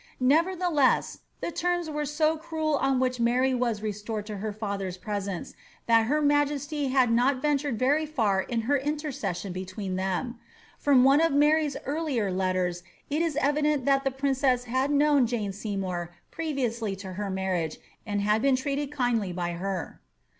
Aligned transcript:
Nevertheless, 0.19 1.19
the 1.41 1.51
terms 1.51 1.87
were 1.87 2.07
so 2.07 2.35
cruel 2.35 2.77
on 2.77 2.99
which 2.99 3.19
Mary 3.19 3.53
was 3.53 3.83
restored 3.83 4.25
to 4.25 4.37
her 4.37 4.51
&ther'i 4.51 4.99
presence, 4.99 5.53
that 5.85 6.07
her 6.07 6.23
majesty 6.23 6.87
had 6.87 7.11
not 7.11 7.39
ventured 7.39 7.77
very 7.77 8.07
far 8.07 8.41
in 8.41 8.61
her 8.61 8.77
intercession 8.77 9.53
between 9.53 9.97
them. 9.97 10.39
From 10.79 11.03
one 11.03 11.21
of 11.21 11.31
Mary's 11.33 11.77
earlier 11.85 12.31
letters 12.31 12.81
it 13.11 13.21
is 13.21 13.35
evident 13.35 13.85
that 13.85 14.03
the 14.03 14.09
princess 14.09 14.63
had 14.63 14.89
known 14.89 15.27
Jane 15.27 15.53
Seymour 15.53 16.11
previously 16.31 16.95
to 16.95 17.13
her 17.13 17.29
marriage, 17.29 17.77
and 18.03 18.21
had 18.21 18.41
been 18.41 18.55
treated 18.55 18.91
kindly 18.91 19.31
by 19.31 19.51
her. 19.51 20.01